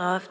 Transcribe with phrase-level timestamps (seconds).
[0.00, 0.29] love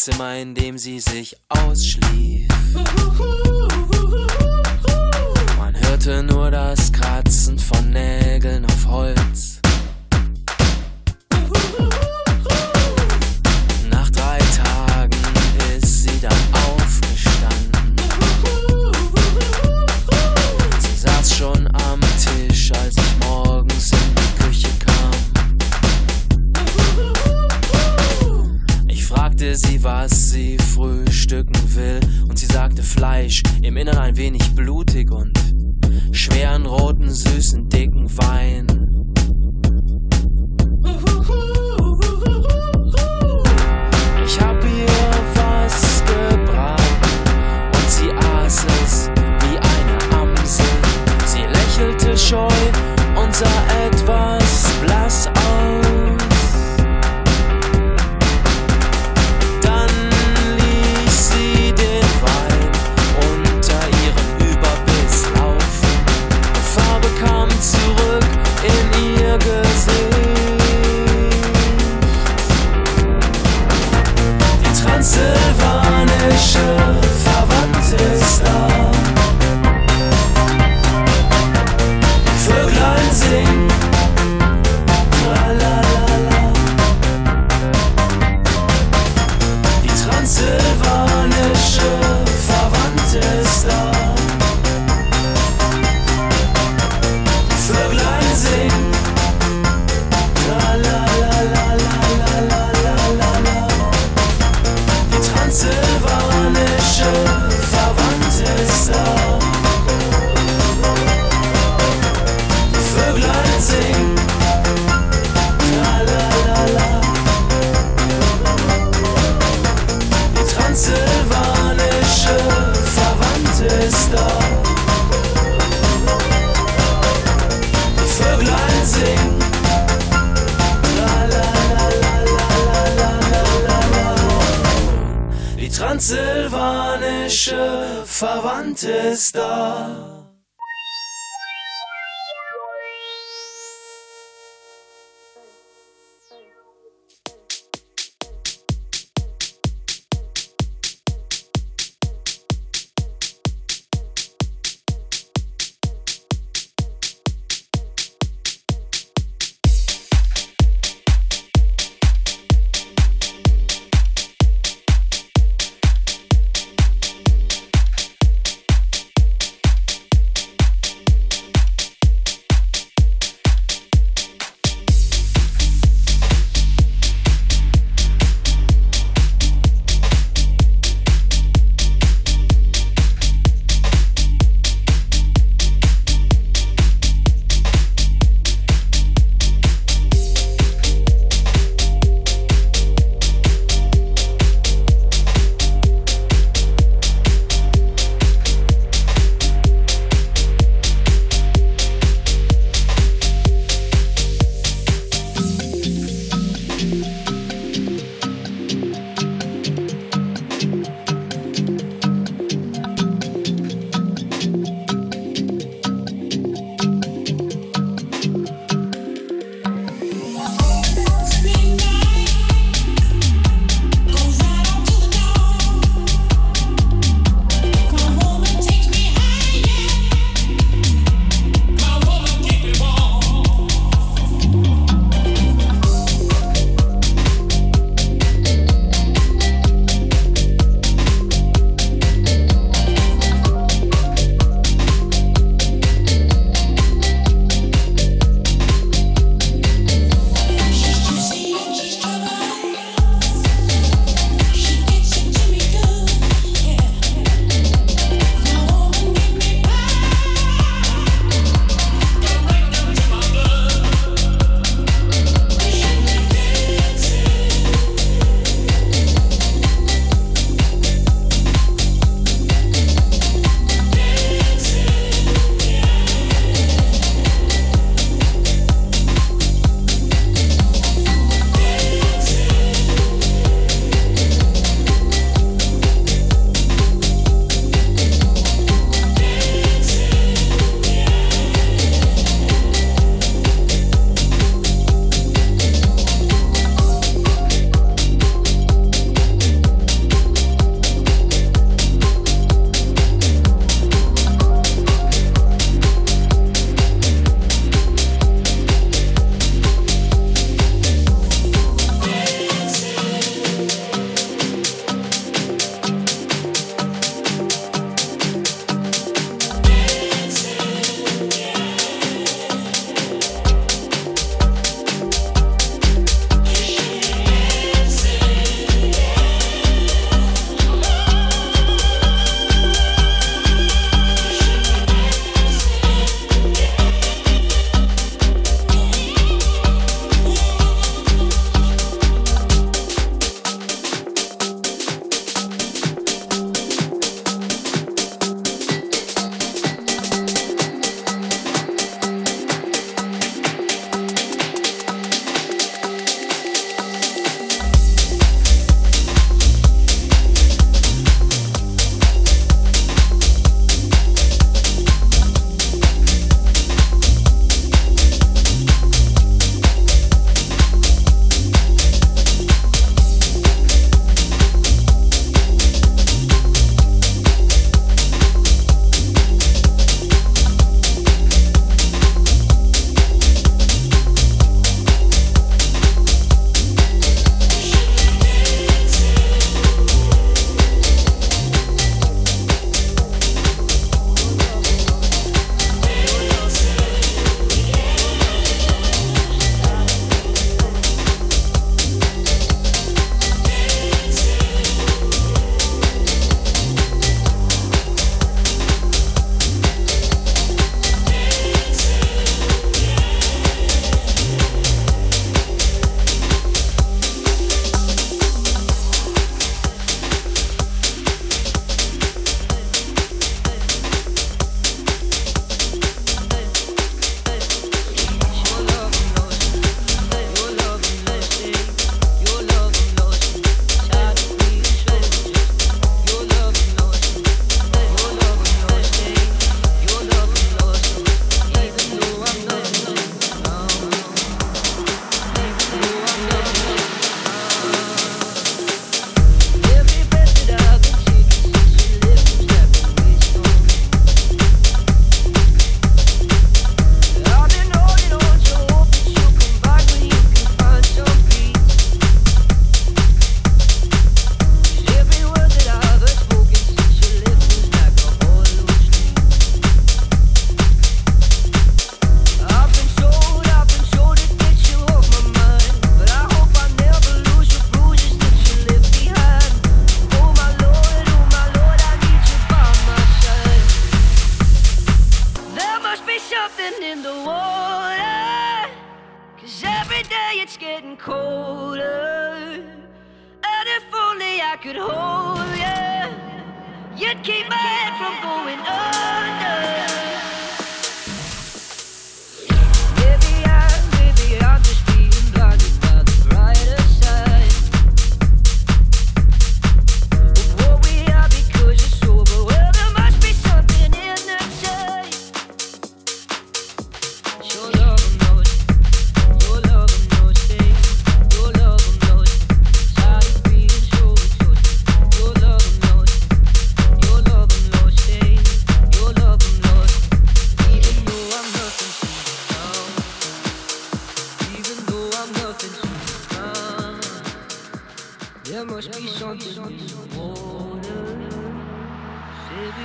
[0.00, 1.36] Gästezimmer, in dem sie sich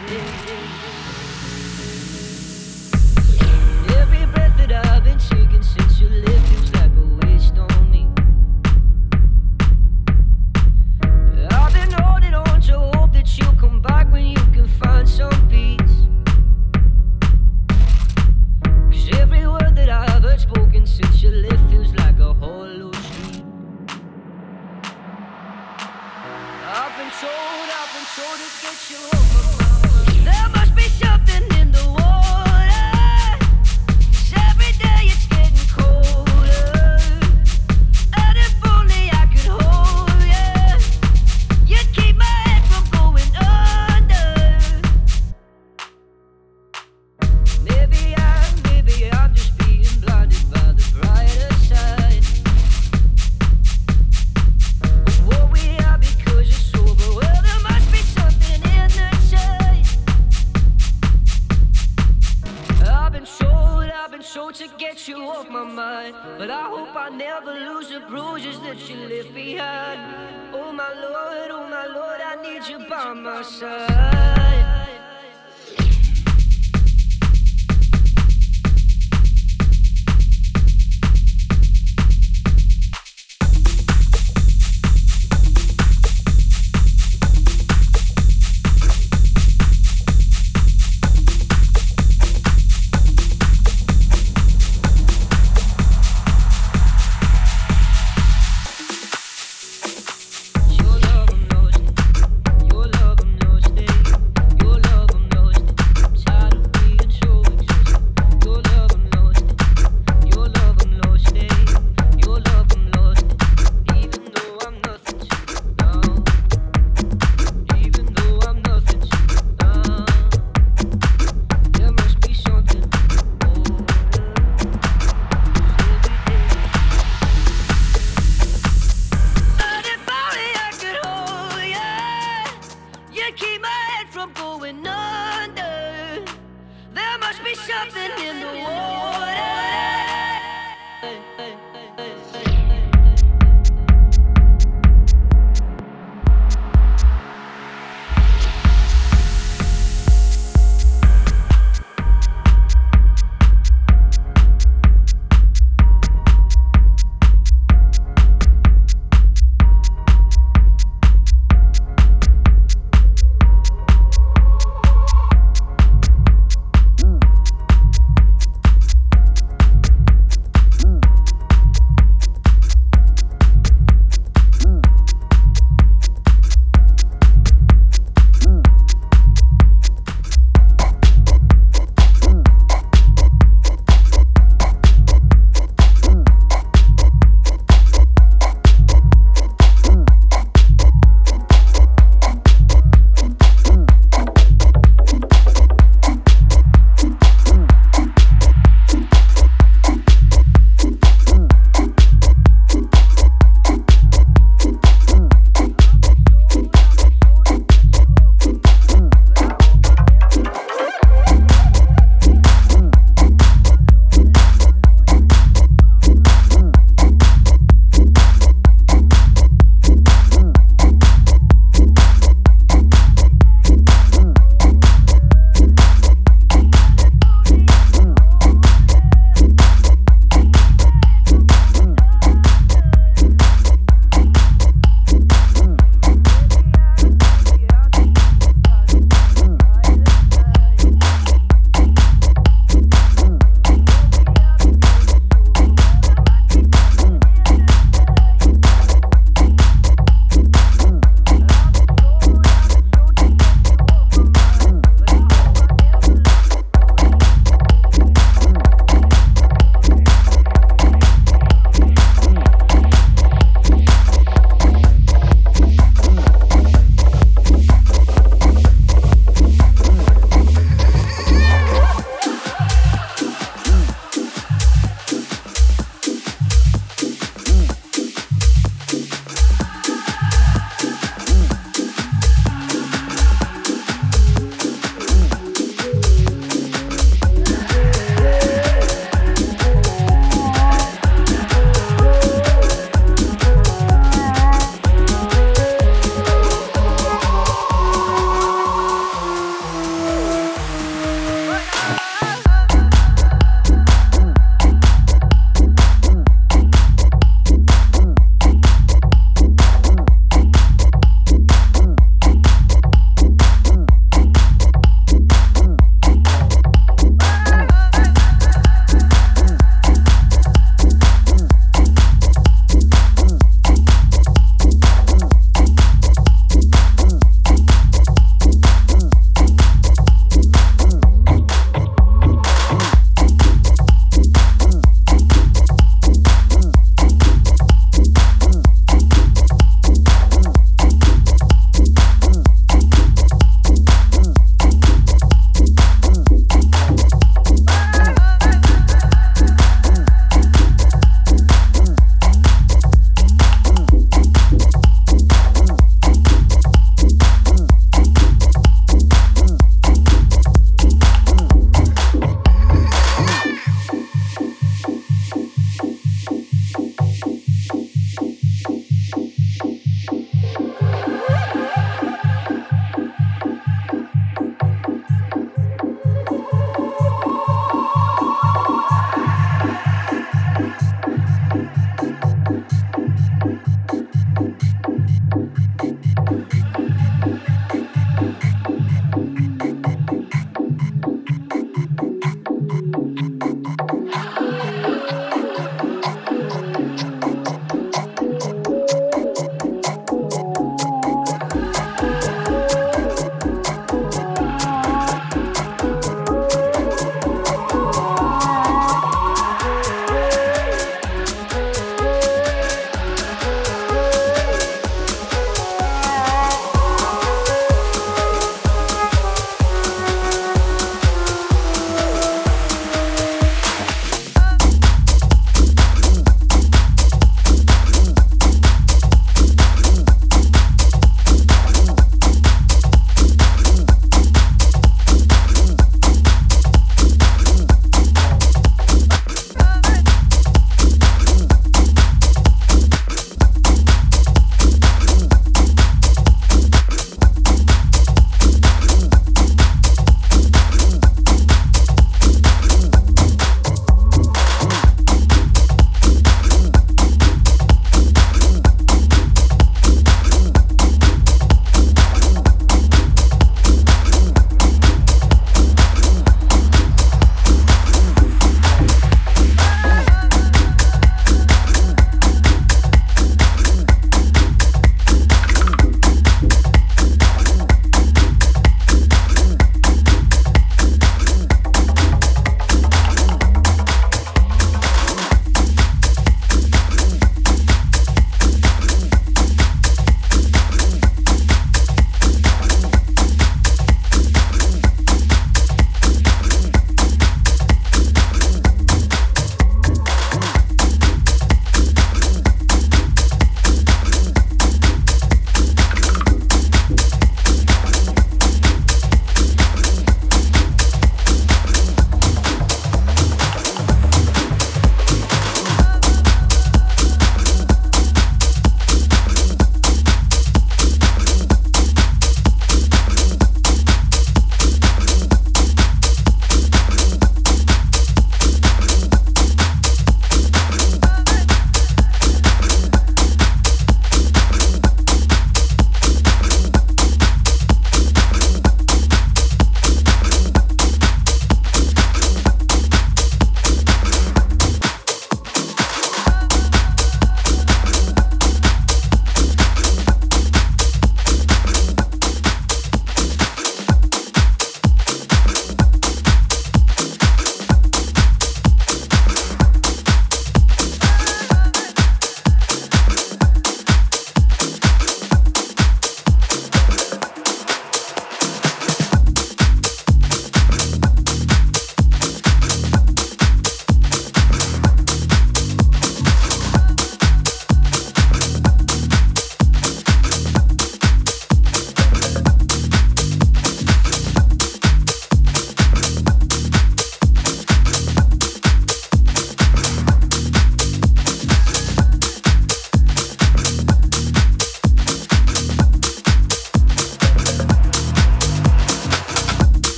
[0.00, 0.16] Every
[4.32, 5.62] breath that I've been taking